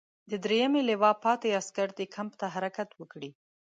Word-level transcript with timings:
د 0.31 0.31
دریمې 0.43 0.81
لواء 0.89 1.15
پاتې 1.23 1.55
عسکر 1.59 1.87
دې 1.97 2.05
کمپ 2.15 2.31
ته 2.41 2.45
حرکت 2.55 2.89
وکړي. 2.95 3.31